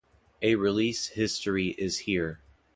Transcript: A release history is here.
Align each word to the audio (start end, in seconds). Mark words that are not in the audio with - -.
A 0.41 0.55
release 0.55 1.09
history 1.09 1.75
is 1.77 1.99
here. 2.09 2.41